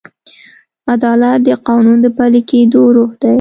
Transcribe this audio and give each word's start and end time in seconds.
عدالت 0.93 1.39
د 1.47 1.49
قانون 1.67 1.97
د 2.01 2.07
پلي 2.17 2.41
کېدو 2.49 2.81
روح 2.95 3.11
دی. 3.21 3.29